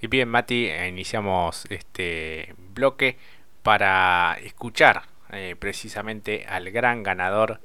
Y 0.00 0.06
bien, 0.06 0.28
Mati, 0.28 0.70
iniciamos 0.70 1.66
este 1.70 2.54
bloque 2.72 3.18
para 3.64 4.38
escuchar 4.40 5.02
eh, 5.32 5.56
precisamente 5.58 6.46
al 6.48 6.70
gran 6.70 7.02
ganador 7.02 7.60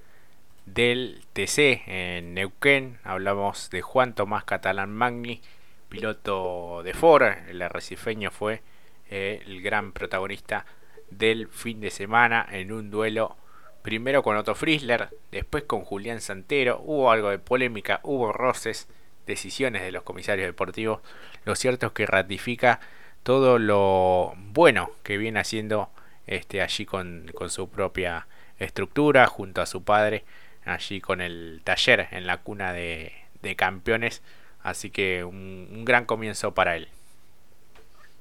del 0.65 1.21
TC 1.33 1.83
en 1.85 2.33
Neuquén. 2.33 2.97
Hablamos 3.03 3.69
de 3.69 3.83
Juan 3.83 4.15
Tomás 4.15 4.45
Catalán 4.45 4.91
Magni, 4.91 5.41
piloto 5.89 6.81
de 6.81 6.95
Ford. 6.95 7.23
El 7.47 7.61
arrecifeño 7.61 8.31
fue 8.31 8.63
eh, 9.11 9.43
el 9.45 9.61
gran 9.61 9.91
protagonista 9.91 10.65
del 11.11 11.47
fin 11.49 11.81
de 11.81 11.91
semana 11.91 12.47
en 12.51 12.71
un 12.71 12.89
duelo 12.89 13.37
primero 13.83 14.23
con 14.23 14.37
Otto 14.37 14.55
Friesler, 14.55 15.09
después 15.29 15.65
con 15.65 15.83
Julián 15.83 16.19
Santero. 16.19 16.81
Hubo 16.83 17.11
algo 17.11 17.29
de 17.29 17.37
polémica, 17.37 17.99
hubo 18.01 18.33
roces 18.33 18.87
decisiones 19.25 19.81
de 19.81 19.91
los 19.91 20.03
comisarios 20.03 20.47
deportivos, 20.47 21.01
lo 21.45 21.55
cierto 21.55 21.87
es 21.87 21.93
que 21.93 22.05
ratifica 22.05 22.79
todo 23.23 23.59
lo 23.59 24.33
bueno 24.37 24.91
que 25.03 25.17
viene 25.17 25.39
haciendo 25.39 25.89
este, 26.27 26.61
allí 26.61 26.85
con, 26.85 27.31
su 27.49 27.69
propia 27.69 28.27
estructura, 28.59 29.27
junto 29.27 29.61
a 29.61 29.65
su 29.65 29.83
padre, 29.83 30.23
allí 30.65 31.01
con 31.01 31.21
el 31.21 31.61
taller 31.63 32.07
en 32.11 32.27
la 32.27 32.37
cuna 32.37 32.73
de, 32.73 33.13
campeones. 33.57 34.21
Así 34.61 34.89
que 34.89 35.23
un 35.25 35.83
gran 35.83 36.05
comienzo 36.05 36.53
para 36.53 36.77
él. 36.77 36.87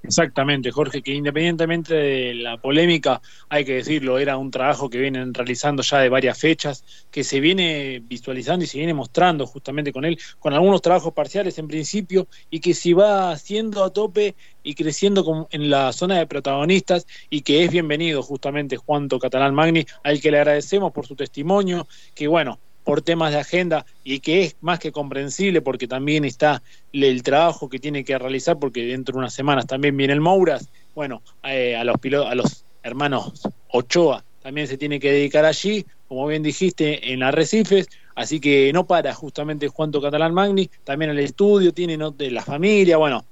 Exactamente, 0.04 0.72
Jorge, 0.72 1.00
que 1.00 1.14
independientemente 1.14 1.94
de 1.94 2.34
la 2.34 2.56
polémica, 2.56 3.22
hay 3.48 3.64
que 3.64 3.74
decirlo, 3.74 4.18
era 4.18 4.36
un 4.36 4.50
trabajo 4.50 4.90
que 4.90 4.98
vienen 4.98 5.32
realizando 5.32 5.84
ya 5.84 5.98
de 6.00 6.08
varias 6.08 6.40
fechas, 6.40 6.84
que 7.12 7.22
se 7.22 7.38
viene 7.38 8.02
visualizando 8.04 8.64
y 8.64 8.68
se 8.68 8.78
viene 8.78 8.94
mostrando 8.94 9.46
justamente 9.46 9.92
con 9.92 10.04
él, 10.04 10.18
con 10.40 10.54
algunos 10.54 10.82
trabajos 10.82 11.12
parciales 11.12 11.56
en 11.58 11.68
principio, 11.68 12.26
y 12.50 12.58
que 12.58 12.74
si 12.74 12.92
va 12.94 13.30
haciendo 13.30 13.84
a 13.84 13.92
tope 13.92 14.34
y 14.64 14.74
creciendo 14.74 15.46
en 15.52 15.70
la 15.70 15.92
zona 15.92 16.18
de 16.18 16.26
protagonistas, 16.26 17.06
y 17.30 17.42
que 17.42 17.62
es 17.62 17.70
bienvenido 17.70 18.24
justamente 18.24 18.76
Juanto 18.76 19.20
Catalán 19.20 19.54
Magni, 19.54 19.86
al 20.02 20.20
que 20.20 20.32
le 20.32 20.38
agradecemos 20.38 20.90
por 20.92 21.06
su 21.06 21.14
testimonio, 21.14 21.86
que 22.12 22.26
bueno, 22.26 22.58
por 22.84 23.02
temas 23.02 23.32
de 23.32 23.38
agenda 23.38 23.86
y 24.04 24.20
que 24.20 24.44
es 24.44 24.56
más 24.60 24.78
que 24.78 24.92
comprensible 24.92 25.60
porque 25.62 25.88
también 25.88 26.24
está 26.24 26.62
el 26.92 27.22
trabajo 27.22 27.68
que 27.68 27.78
tiene 27.78 28.04
que 28.04 28.18
realizar 28.18 28.58
porque 28.58 28.84
dentro 28.84 29.14
de 29.14 29.20
unas 29.20 29.34
semanas 29.34 29.66
también 29.66 29.96
viene 29.96 30.12
el 30.12 30.20
Mouras, 30.20 30.68
bueno, 30.94 31.22
eh, 31.44 31.76
a 31.76 31.84
los 31.84 31.96
a 32.26 32.34
los 32.34 32.64
hermanos 32.82 33.42
Ochoa 33.68 34.24
también 34.42 34.66
se 34.66 34.76
tiene 34.76 34.98
que 34.98 35.12
dedicar 35.12 35.44
allí, 35.44 35.86
como 36.08 36.26
bien 36.26 36.42
dijiste, 36.42 37.12
en 37.12 37.22
Arrecifes, 37.22 37.86
así 38.16 38.40
que 38.40 38.72
no 38.72 38.86
para 38.86 39.14
justamente 39.14 39.68
Juanto 39.68 40.02
Catalán 40.02 40.34
Magni, 40.34 40.68
también 40.82 41.12
el 41.12 41.20
estudio, 41.20 41.72
tiene 41.72 41.96
de 42.16 42.30
la 42.32 42.42
familia, 42.42 42.96
bueno, 42.96 43.24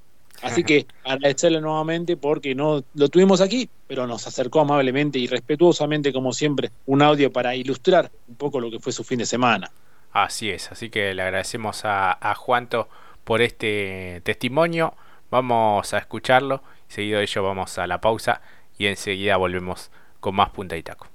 Así 0.42 0.64
que 0.64 0.86
agradecerle 1.04 1.60
nuevamente 1.60 2.16
porque 2.16 2.54
no 2.54 2.82
lo 2.94 3.08
tuvimos 3.08 3.40
aquí, 3.40 3.68
pero 3.86 4.06
nos 4.06 4.26
acercó 4.26 4.60
amablemente 4.60 5.18
y 5.18 5.26
respetuosamente, 5.26 6.12
como 6.12 6.32
siempre, 6.32 6.70
un 6.86 7.02
audio 7.02 7.32
para 7.32 7.54
ilustrar 7.54 8.10
un 8.28 8.36
poco 8.36 8.60
lo 8.60 8.70
que 8.70 8.78
fue 8.78 8.92
su 8.92 9.04
fin 9.04 9.18
de 9.18 9.26
semana. 9.26 9.70
Así 10.12 10.50
es, 10.50 10.72
así 10.72 10.90
que 10.90 11.14
le 11.14 11.22
agradecemos 11.22 11.82
a, 11.84 12.34
Juanto 12.36 12.88
por 13.24 13.42
este 13.42 14.22
testimonio. 14.24 14.94
Vamos 15.30 15.94
a 15.94 15.98
escucharlo, 15.98 16.62
seguido 16.88 17.18
de 17.18 17.24
ello 17.24 17.42
vamos 17.42 17.78
a 17.78 17.86
la 17.86 18.00
pausa 18.00 18.40
y 18.78 18.86
enseguida 18.86 19.36
volvemos 19.36 19.90
con 20.18 20.34
más 20.34 20.50
punta 20.50 20.76
y 20.76 20.82
taco. 20.82 21.06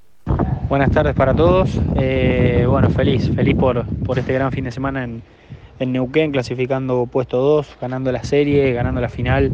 Buenas 0.69 0.91
tardes 0.91 1.13
para 1.13 1.35
todos. 1.35 1.69
Eh, 1.95 2.65
bueno, 2.67 2.89
feliz, 2.89 3.29
feliz 3.35 3.55
por, 3.55 3.85
por 4.05 4.17
este 4.17 4.33
gran 4.33 4.51
fin 4.51 4.63
de 4.63 4.71
semana 4.71 5.03
en, 5.03 5.21
en 5.79 5.91
Neuquén 5.91 6.31
clasificando 6.31 7.05
puesto 7.05 7.37
2, 7.37 7.77
ganando 7.81 8.11
la 8.11 8.23
serie, 8.23 8.73
ganando 8.73 9.01
la 9.01 9.09
final, 9.09 9.51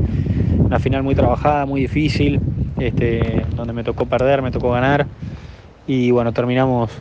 la 0.69 0.79
final 0.79 1.03
muy 1.03 1.15
trabajada, 1.15 1.65
muy 1.65 1.81
difícil, 1.81 2.39
este, 2.79 3.45
donde 3.55 3.73
me 3.73 3.83
tocó 3.83 4.05
perder, 4.05 4.41
me 4.41 4.51
tocó 4.51 4.71
ganar 4.71 5.07
y 5.87 6.11
bueno, 6.11 6.31
terminamos 6.31 6.91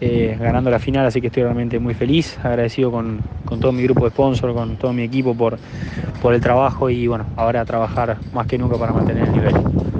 eh, 0.00 0.36
ganando 0.38 0.70
la 0.70 0.78
final, 0.78 1.06
así 1.06 1.20
que 1.20 1.28
estoy 1.28 1.42
realmente 1.42 1.78
muy 1.78 1.94
feliz, 1.94 2.38
agradecido 2.42 2.90
con, 2.90 3.20
todo 3.60 3.72
mi 3.72 3.82
grupo 3.82 4.04
de 4.04 4.10
sponsor, 4.10 4.54
con 4.54 4.76
todo 4.76 4.92
mi 4.92 5.02
equipo 5.02 5.34
por, 5.34 5.58
por 6.20 6.34
el 6.34 6.40
trabajo 6.40 6.90
y 6.90 7.06
bueno, 7.06 7.26
ahora 7.36 7.64
trabajar 7.64 8.18
más 8.32 8.46
que 8.46 8.58
nunca 8.58 8.76
para 8.76 8.92
mantener 8.92 9.28
el 9.28 9.32
nivel. 9.32 9.91